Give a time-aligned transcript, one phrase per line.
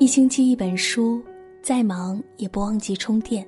[0.00, 1.22] 一星期一本书，
[1.60, 3.46] 再忙也不忘记充电。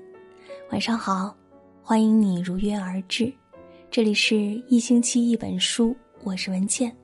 [0.70, 1.34] 晚上好，
[1.82, 3.32] 欢迎你如约而至。
[3.90, 4.36] 这里是
[4.68, 6.94] 一星期一本书，我是文倩。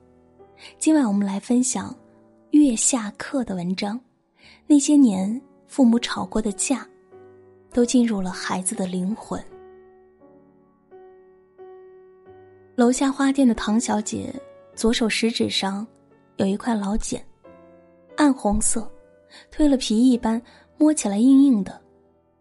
[0.77, 1.97] 今晚我们来分享
[2.51, 3.99] 月下课的文章。
[4.67, 6.87] 那些年父母吵过的架，
[7.73, 9.43] 都进入了孩子的灵魂。
[12.75, 14.31] 楼下花店的唐小姐，
[14.75, 15.87] 左手食指上
[16.37, 17.19] 有一块老茧，
[18.15, 18.87] 暗红色。
[19.51, 20.41] 褪了皮一般，
[20.77, 21.81] 摸起来硬硬的，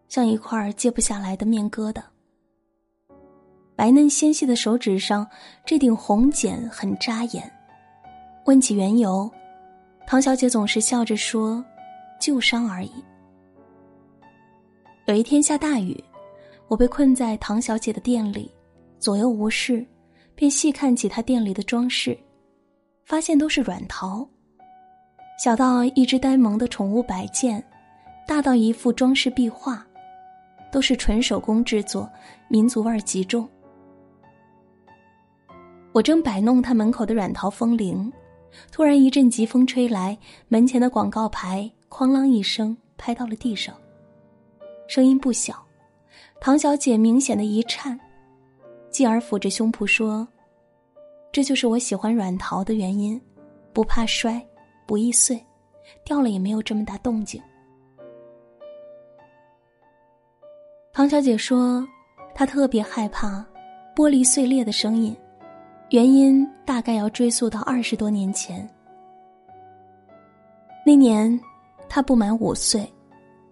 [0.09, 2.02] 像一块揭不下来的面疙瘩。
[3.77, 5.27] 白嫩纤细的手指上，
[5.65, 7.51] 这顶红茧很扎眼。
[8.46, 9.30] 问起缘由，
[10.06, 11.65] 唐小姐总是笑着说
[12.19, 12.93] ：“旧伤而已。”
[15.07, 16.02] 有一天下大雨，
[16.66, 18.51] 我被困在唐小姐的店里，
[18.98, 19.87] 左右无事，
[20.34, 22.18] 便细看起她店里的装饰，
[23.05, 24.29] 发现都是软陶。
[25.39, 27.63] 小到一只呆萌的宠物摆件，
[28.27, 29.81] 大到一幅装饰壁画，
[30.73, 32.11] 都是纯手工制作，
[32.49, 33.49] 民族味儿极重。
[35.93, 38.13] 我正摆弄他门口的软陶风铃，
[38.73, 43.73] 突然一阵疾风吹来，门前的广告牌哐啷一声拍到了地上，
[44.89, 45.65] 声音不小。
[46.41, 47.99] 唐小姐明显的一颤，
[48.91, 50.27] 继而抚着胸脯说
[51.31, 53.21] ：“这就是我喜欢软陶的原因，
[53.73, 54.45] 不怕摔。”
[54.89, 55.39] 不易碎，
[56.03, 57.39] 掉了也没有这么大动静。
[60.95, 61.87] 唐小姐说，
[62.35, 63.45] 她特别害怕
[63.95, 65.15] 玻璃碎裂的声音，
[65.91, 68.66] 原因大概要追溯到二十多年前。
[70.87, 71.39] 那年，
[71.87, 72.91] 她不满五岁，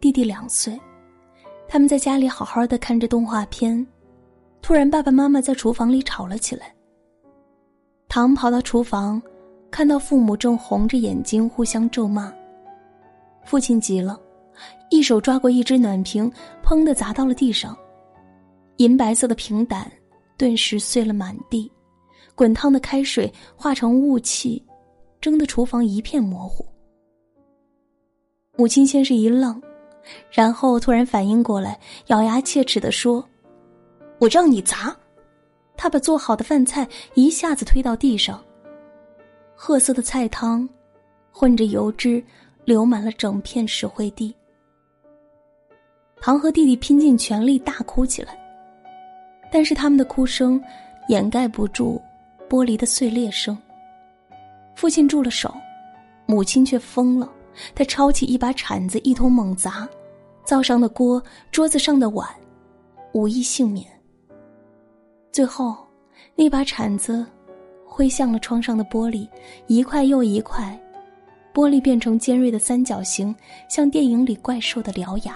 [0.01, 0.81] 弟弟两岁，
[1.69, 3.87] 他们在家里好好的看着动画片，
[4.63, 6.75] 突然爸爸妈妈在厨房里吵了起来。
[8.09, 9.21] 唐跑到厨房。
[9.77, 12.33] 看到父母正红着眼睛互相咒骂，
[13.45, 14.19] 父亲急了，
[14.89, 16.33] 一手抓过一只暖瓶，
[16.65, 17.77] 砰的砸到了地上，
[18.79, 19.93] 银白色的瓶胆
[20.39, 21.71] 顿时碎了满地，
[22.35, 24.65] 滚烫的开水化成雾气，
[25.21, 26.65] 蒸得厨房一片模糊。
[28.57, 29.61] 母亲先是一愣，
[30.31, 33.23] 然后突然反应过来，咬牙切齿的说
[34.21, 34.97] ：“我让你砸！”
[35.77, 38.43] 他把做好的饭菜一下子推到地上。
[39.59, 40.69] 褐色的菜汤，
[41.33, 42.23] 混着油脂，
[42.67, 44.33] 流满了整片石灰地。
[46.21, 48.39] 唐和弟弟拼尽全力大哭起来，
[49.51, 50.63] 但是他们的哭声
[51.09, 52.01] 掩盖不住
[52.49, 53.57] 玻璃的碎裂声。
[54.75, 55.53] 父亲住了手，
[56.27, 57.33] 母亲却疯了。
[57.75, 59.89] 他抄起一把铲子，一通猛砸，
[60.45, 62.29] 灶上的锅、桌子上的碗，
[63.13, 63.87] 无一幸免。
[65.33, 65.75] 最后，
[66.35, 67.27] 那把铲子。
[67.97, 69.27] 挥向了窗上的玻璃，
[69.69, 70.79] 一块又一块，
[71.55, 73.35] 玻璃变成尖锐的三角形，
[73.71, 75.35] 像电影里怪兽的獠牙。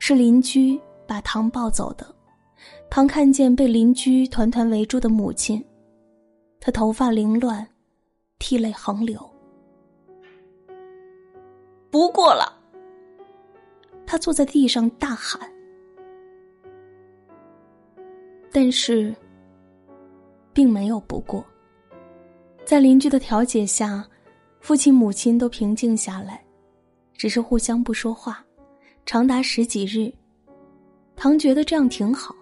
[0.00, 2.04] 是邻居把唐抱走的。
[2.90, 5.64] 唐看见被邻居团团围住的母亲，
[6.58, 7.64] 他头发凌乱，
[8.40, 9.20] 涕泪横流。
[11.92, 12.52] 不过了，
[14.04, 15.48] 他坐在地上大喊。
[18.58, 19.14] 但是，
[20.54, 21.44] 并没有不过。
[22.64, 24.02] 在邻居的调解下，
[24.60, 26.42] 父亲母亲都平静下来，
[27.12, 28.42] 只是互相不说话，
[29.04, 30.10] 长达十几日。
[31.16, 32.34] 唐觉得这样挺好。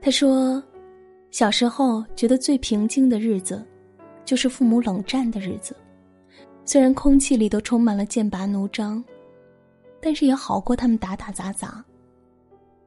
[0.00, 0.62] 他说
[1.30, 3.62] ：“小时候觉得最平静的日子，
[4.24, 5.76] 就是父母冷战的日子。
[6.64, 9.04] 虽然空气里都充满了剑拔弩张，
[10.00, 11.84] 但是也好过他们打打砸砸。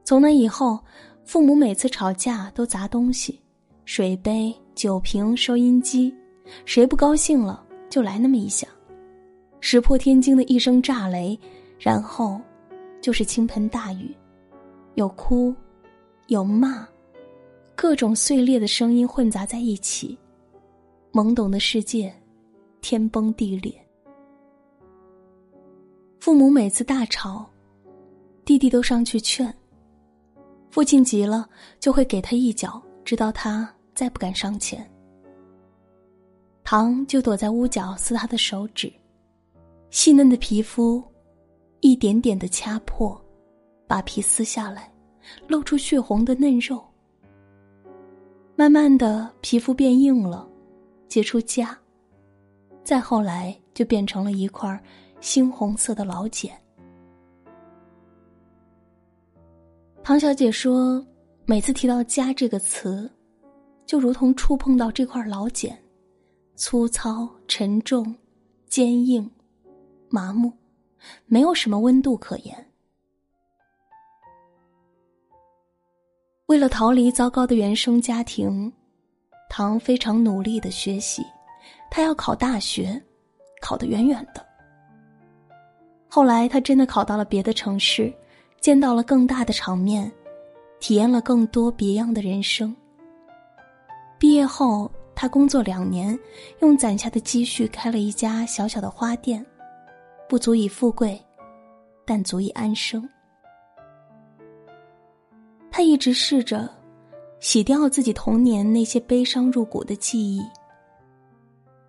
[0.02, 0.80] 从那以后。”
[1.24, 3.40] 父母每次吵架都砸东西，
[3.84, 6.14] 水杯、酒瓶、收音机，
[6.64, 8.68] 谁不高兴了就来那么一下，
[9.60, 11.38] 石破天惊的一声炸雷，
[11.78, 12.40] 然后
[13.00, 14.14] 就是倾盆大雨，
[14.94, 15.54] 有哭，
[16.28, 16.86] 有骂，
[17.74, 20.16] 各种碎裂的声音混杂在一起，
[21.10, 22.14] 懵懂的世界，
[22.82, 23.74] 天崩地裂。
[26.20, 27.44] 父母每次大吵，
[28.44, 29.52] 弟弟都上去劝。
[30.74, 31.48] 父亲急了，
[31.78, 34.84] 就会给他一脚，直到他再不敢上前。
[36.64, 38.92] 唐就躲在屋角撕他的手指，
[39.90, 41.00] 细嫩的皮肤，
[41.78, 43.16] 一点点的掐破，
[43.86, 44.92] 把皮撕下来，
[45.46, 46.84] 露出血红的嫩肉。
[48.56, 50.44] 慢慢的，皮肤变硬了，
[51.06, 51.72] 结出痂，
[52.82, 54.82] 再后来就变成了一块
[55.20, 56.52] 猩红色的老茧。
[60.04, 61.02] 唐小姐说
[61.46, 63.10] ：“每次提到‘家’这个词，
[63.86, 65.74] 就如同触碰到这块老茧，
[66.56, 68.14] 粗糙、沉重、
[68.66, 69.28] 坚硬、
[70.10, 70.52] 麻木，
[71.24, 72.70] 没有什么温度可言。
[76.46, 78.70] 为了逃离糟糕的原生家庭，
[79.48, 81.24] 唐非常努力的学习，
[81.90, 83.02] 他要考大学，
[83.62, 84.46] 考得远远的。
[86.06, 88.12] 后来，他真的考到了别的城市，
[88.64, 90.10] 见到了更大的场面，
[90.80, 92.74] 体验了更多别样的人生。
[94.18, 96.18] 毕业后，他工作两年，
[96.60, 99.44] 用攒下的积蓄开了一家小小的花店，
[100.30, 101.22] 不足以富贵，
[102.06, 103.06] 但足以安生。
[105.70, 106.66] 他一直试着
[107.40, 110.42] 洗掉自己童年那些悲伤入骨的记忆，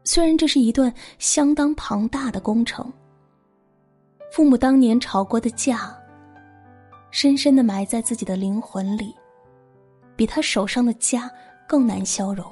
[0.04, 2.92] 虽然这是一段相当庞大的工程。
[4.30, 5.98] 父母当年吵过的架，
[7.16, 9.16] 深深的埋在自己的灵魂里，
[10.18, 11.32] 比他手上的家
[11.66, 12.46] 更难消融。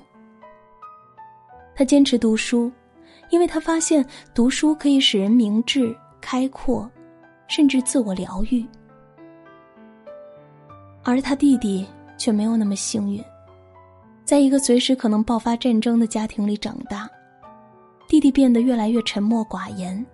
[1.75, 2.71] 他坚持读书，
[3.29, 6.89] 因为他发现读书可以使人明智、开阔，
[7.49, 8.65] 甚至自我疗愈。
[11.03, 11.85] 而他弟弟
[12.17, 13.21] 却没有那么幸运，
[14.23, 17.09] 在一个随时可能爆发战争的家庭里长大，
[18.07, 20.05] 弟弟变得越来越沉默寡言。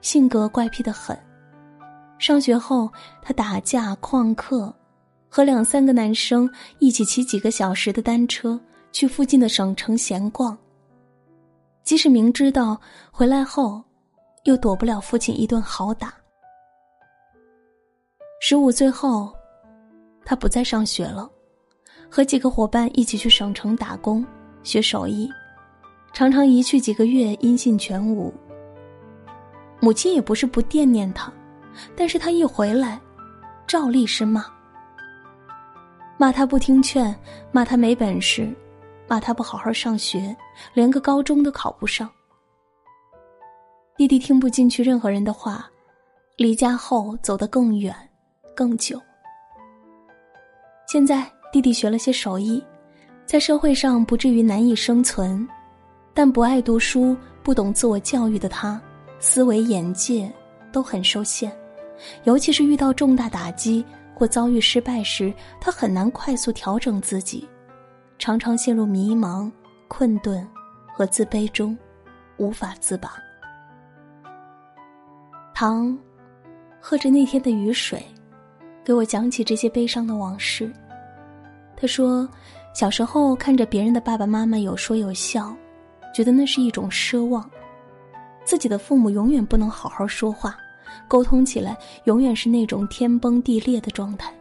[0.00, 1.14] 性格怪癖的很。
[2.18, 2.90] 上学后，
[3.22, 4.74] 他打架、旷课，
[5.28, 8.60] 和两三个男生一起骑几个小时的单车
[8.92, 10.56] 去附近的省城闲逛。
[11.84, 12.78] 即使明知道
[13.10, 13.82] 回来后，
[14.44, 16.12] 又躲不了父亲一顿好打。
[18.40, 19.32] 十五岁后，
[20.24, 21.30] 他不再上学了，
[22.10, 24.24] 和几个伙伴一起去省城打工
[24.62, 25.30] 学手艺，
[26.12, 28.32] 常常一去几个月音信全无。
[29.80, 31.32] 母亲也不是不惦念他，
[31.96, 33.00] 但是他一回来，
[33.66, 34.44] 照例是骂，
[36.16, 37.14] 骂他不听劝，
[37.52, 38.52] 骂他没本事，
[39.06, 40.36] 骂他不好好上学，
[40.74, 42.08] 连个高中都考不上。
[43.96, 45.68] 弟弟听不进去任何人的话，
[46.36, 47.94] 离家后走得更远，
[48.54, 49.00] 更久。
[50.86, 52.64] 现在弟弟学了些手艺，
[53.26, 55.46] 在社会上不至于难以生存，
[56.14, 58.80] 但不爱读书、不懂自我教育的他。
[59.20, 60.32] 思维眼界
[60.70, 61.52] 都很受限，
[62.24, 63.84] 尤其是遇到重大打击
[64.14, 67.48] 或遭遇失败时，他很难快速调整自己，
[68.18, 69.50] 常常陷入迷茫、
[69.86, 70.46] 困顿
[70.92, 71.76] 和自卑中，
[72.36, 73.12] 无法自拔。
[75.54, 75.98] 唐
[76.80, 78.04] 喝着那天的雨水，
[78.84, 80.72] 给我讲起这些悲伤的往事。
[81.76, 82.28] 他说，
[82.74, 85.54] 小时候看着别人的爸爸妈妈有说有笑，
[86.14, 87.48] 觉得那是一种奢望。
[88.44, 90.56] 自己的父母永远不能好好说话，
[91.06, 94.32] 沟通起来永远是那种天崩地裂的状态。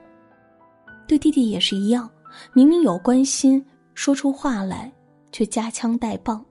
[1.08, 2.10] 对弟弟也是一样，
[2.54, 4.92] 明明有关心，说出话来
[5.32, 6.44] 却夹枪带棒。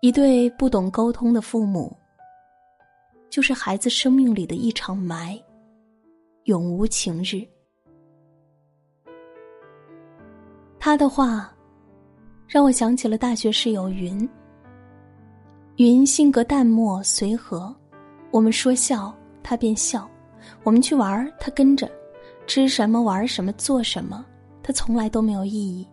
[0.00, 1.96] 一对不懂沟通的父母，
[3.30, 5.40] 就是孩子生命里的一场霾，
[6.44, 7.46] 永无晴日。
[10.78, 11.50] 他的话，
[12.46, 14.28] 让我想起了大学室友云。
[15.76, 17.74] 云性格淡漠随和，
[18.30, 19.12] 我们说笑
[19.42, 20.08] 他便笑，
[20.62, 21.90] 我们去玩他跟着，
[22.46, 24.24] 吃什么玩什么做什么，
[24.62, 25.84] 他从来都没有异议。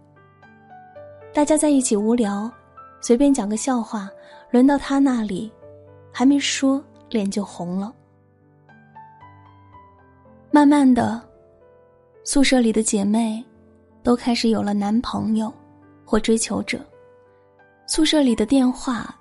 [1.34, 2.48] 大家在一起无聊，
[3.02, 4.08] 随便讲个笑话，
[4.52, 5.52] 轮到他那里，
[6.12, 7.92] 还没说脸就红了。
[10.52, 11.20] 慢慢的，
[12.24, 13.44] 宿舍里的姐妹
[14.04, 15.52] 都开始有了男朋友
[16.06, 16.80] 或追求者，
[17.88, 19.18] 宿舍里的电话。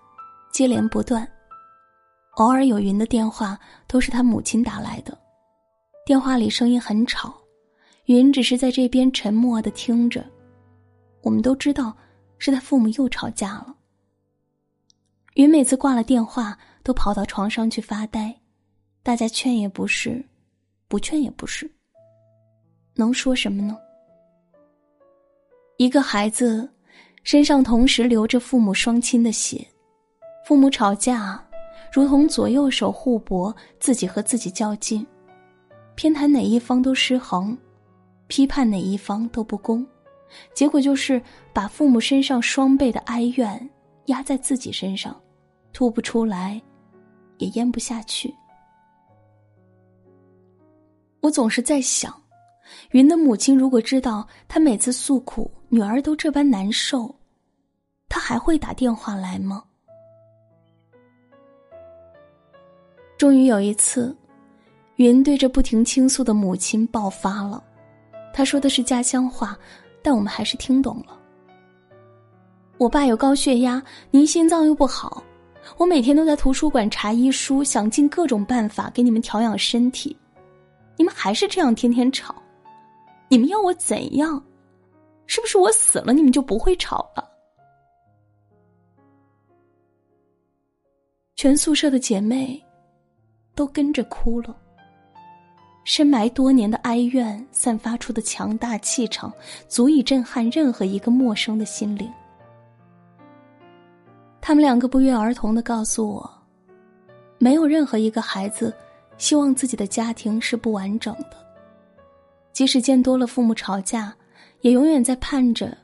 [0.61, 1.26] 接连不断，
[2.33, 5.19] 偶尔有云的电话都是他母亲打来的，
[6.05, 7.35] 电话里声音很吵，
[8.05, 10.23] 云只是在这边沉默的听着。
[11.23, 11.97] 我们都知道
[12.37, 13.75] 是他父母又吵架了。
[15.37, 18.38] 云每次挂了电话都跑到床上去发呆，
[19.02, 20.23] 大家劝也不是，
[20.88, 21.71] 不劝也不是，
[22.97, 23.75] 能说什么呢？
[25.79, 26.71] 一个孩子
[27.25, 29.67] 身上同时流着父母双亲的血。
[30.50, 31.40] 父母吵架，
[31.92, 35.07] 如同左右手互搏，自己和自己较劲，
[35.95, 37.57] 偏袒哪一方都失衡，
[38.26, 39.87] 批判哪一方都不公，
[40.52, 43.71] 结果就是把父母身上双倍的哀怨
[44.07, 45.14] 压在自己身上，
[45.73, 46.61] 吐不出来，
[47.38, 48.35] 也咽不下去。
[51.21, 52.12] 我总是在想，
[52.90, 57.14] 云的母亲如果知道他每次诉苦，女儿都这般难受，
[58.09, 59.62] 他还会打电话来吗？
[63.20, 64.16] 终于有一次，
[64.96, 67.62] 云对着不停倾诉的母亲爆发了。
[68.32, 69.58] 他说的是家乡话，
[70.02, 71.20] 但我们还是听懂了。
[72.78, 75.22] 我爸有高血压，您心脏又不好，
[75.76, 80.16] 我每天都在图书馆查医书，想尽各种办法给你们调养身体，
[80.96, 82.34] 你们还是这样天天吵，
[83.28, 84.42] 你们要我怎样？
[85.26, 87.28] 是不是我死了你们就不会吵了？
[91.36, 92.58] 全宿舍的姐妹
[93.61, 94.57] 都跟着哭了。
[95.85, 99.31] 深埋多年的哀怨散发出的强大气场，
[99.69, 102.11] 足以震撼任何一个陌生的心灵。
[104.40, 106.31] 他们两个不约而同的告诉我，
[107.37, 108.75] 没有任何一个孩子
[109.19, 111.37] 希望自己的家庭是不完整的。
[112.55, 114.11] 即使见多了父母吵架，
[114.62, 115.76] 也永远在盼着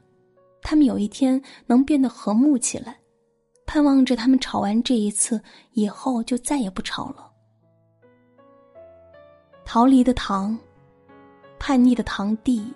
[0.62, 2.96] 他们有一天能变得和睦起来。
[3.66, 5.38] 盼望着他们吵完这一次
[5.74, 7.32] 以后就再也不吵了。
[9.66, 10.56] 逃离的唐，
[11.58, 12.72] 叛逆的堂弟，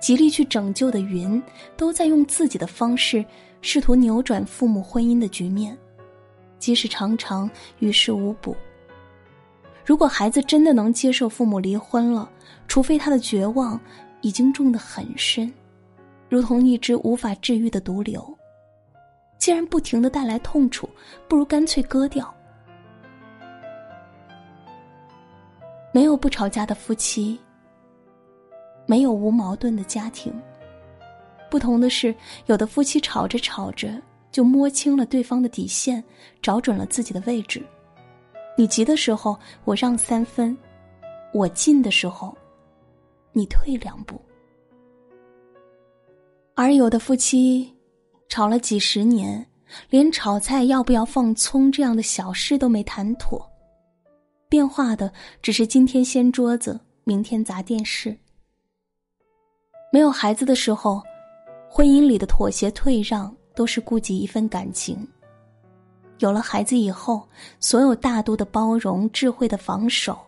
[0.00, 1.40] 极力去拯救的云，
[1.76, 3.22] 都在用自己的方式
[3.60, 5.76] 试图扭转父母婚姻的局面，
[6.58, 7.48] 即使常常
[7.80, 8.56] 于事无补。
[9.84, 12.28] 如果孩子真的能接受父母离婚了，
[12.66, 13.78] 除非他的绝望
[14.22, 15.52] 已经种得很深，
[16.30, 18.26] 如同一只无法治愈的毒瘤。
[19.38, 20.88] 既然不停的带来痛楚，
[21.28, 22.34] 不如干脆割掉。
[25.92, 27.38] 没有不吵架的夫妻，
[28.86, 30.32] 没有无矛盾的家庭。
[31.50, 32.14] 不同的是，
[32.46, 36.02] 有的夫妻吵着吵着就摸清了对方的底线，
[36.40, 37.62] 找准了自己的位置。
[38.56, 40.56] 你急的时候，我让三分；
[41.32, 42.36] 我进的时候，
[43.32, 44.20] 你退两步。
[46.54, 47.74] 而有的夫妻。
[48.28, 49.44] 吵了几十年，
[49.88, 53.44] 连炒菜要不要放葱这样的小事都没谈妥，
[54.50, 58.18] 变化的只是今天掀桌子，明天砸电视。
[59.92, 61.00] 没有孩子的时候，
[61.70, 64.96] 婚姻里的妥协退让都是顾及一份感情；
[66.18, 67.26] 有了孩子以后，
[67.60, 70.18] 所有大度的包容、智慧的防守，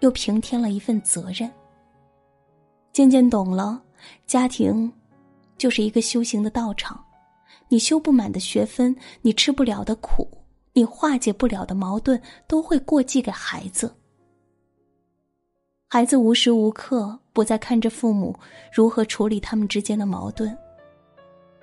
[0.00, 1.48] 又平添了一份责任。
[2.92, 3.80] 渐渐懂了，
[4.26, 4.92] 家庭
[5.56, 7.00] 就是一个修行的道场。
[7.68, 10.28] 你修不满的学分，你吃不了的苦，
[10.72, 13.94] 你化解不了的矛盾，都会过继给孩子。
[15.88, 18.34] 孩子无时无刻不在看着父母
[18.72, 20.56] 如何处理他们之间的矛盾。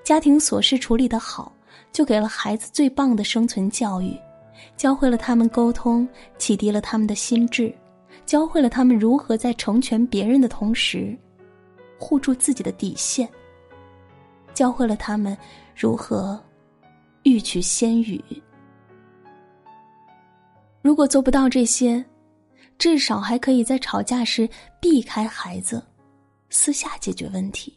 [0.03, 1.51] 家庭琐事处理的好，
[1.91, 4.15] 就给了孩子最棒的生存教育，
[4.77, 7.73] 教会了他们沟通，启迪了他们的心智，
[8.27, 11.17] 教会了他们如何在成全别人的同时，
[11.97, 13.27] 护住自己的底线。
[14.53, 15.35] 教会了他们
[15.75, 16.39] 如何
[17.23, 18.23] 欲取先予。
[20.89, 22.03] 如果做不到这些，
[22.79, 24.49] 至少还可以在吵架时
[24.81, 25.79] 避开孩子，
[26.49, 27.71] 私下解决问题。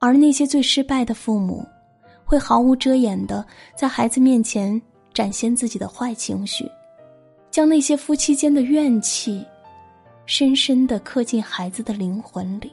[0.00, 1.64] 而那些最失败的父母，
[2.24, 3.46] 会毫无遮掩的
[3.76, 4.82] 在孩子面前
[5.12, 6.68] 展现自己的坏情绪，
[7.52, 9.46] 将那些夫妻间的怨气，
[10.26, 12.72] 深深的刻进孩子的灵魂里。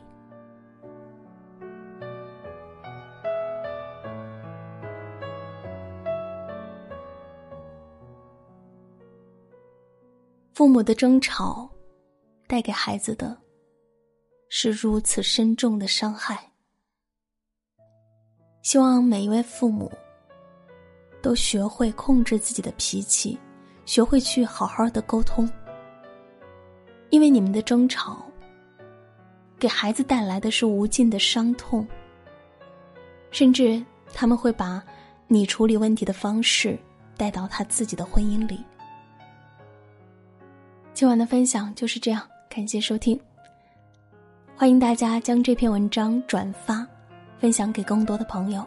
[10.54, 11.70] 父母的争吵，
[12.46, 13.38] 带给孩子的，
[14.50, 16.52] 是如此深重的伤害。
[18.62, 19.90] 希望每一位父母，
[21.22, 23.40] 都学会控制自己的脾气，
[23.86, 25.50] 学会去好好的沟通。
[27.12, 28.26] 因为你们的争吵，
[29.58, 31.88] 给孩子带来的是无尽的伤痛，
[33.32, 33.82] 甚至
[34.14, 34.84] 他们会把
[35.28, 36.78] 你处理问题的方式
[37.16, 38.60] 带到他自己的婚姻里。
[41.02, 43.20] 今晚的分享就是这样，感谢收听。
[44.56, 46.88] 欢迎大家将这篇文章转发，
[47.40, 48.64] 分享给更多的朋友。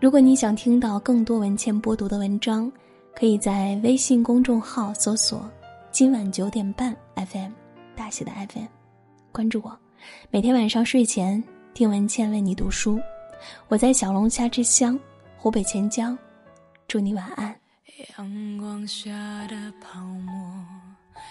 [0.00, 2.72] 如果你想听到更多文倩播读的文章，
[3.14, 5.46] 可以在微信公众号搜索
[5.92, 7.52] “今晚九点半 FM”，
[7.94, 8.64] 大写的 FM，
[9.30, 9.78] 关注我。
[10.30, 12.98] 每天晚上睡前听文倩为你读书。
[13.68, 14.98] 我在小龙虾之乡
[15.36, 16.16] 湖北潜江，
[16.88, 17.54] 祝你晚安。
[18.16, 19.10] 阳光下
[19.48, 20.34] 的泡沫。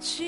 [0.00, 0.27] 去。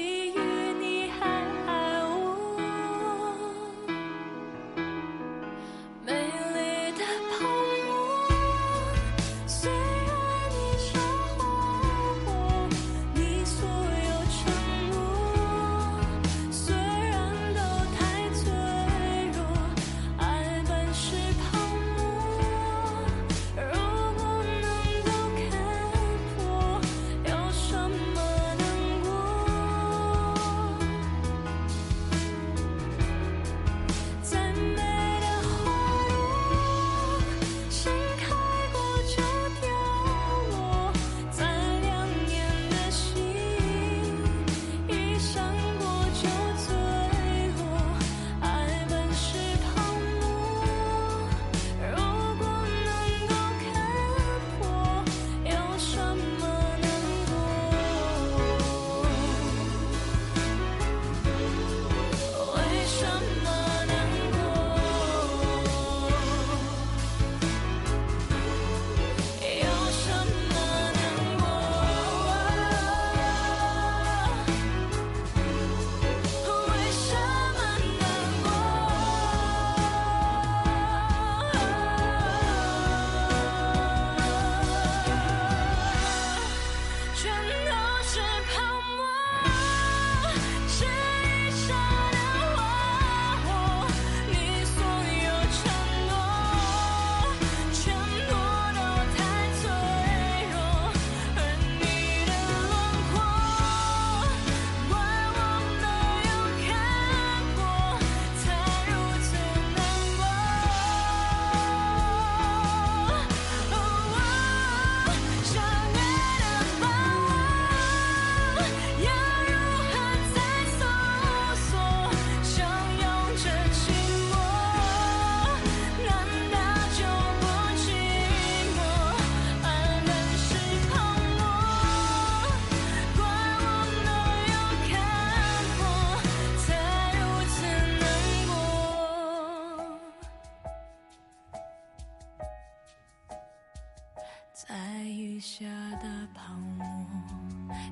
[145.40, 145.64] 下
[146.02, 146.86] 的泡沫，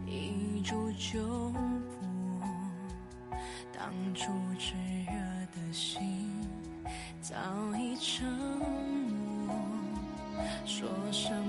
[0.06, 1.58] 一触就破。
[3.72, 4.74] 当初炽
[5.06, 5.14] 热
[5.56, 6.30] 的心，
[7.22, 7.34] 早
[7.74, 9.56] 已沉默。
[10.66, 11.47] 说什么？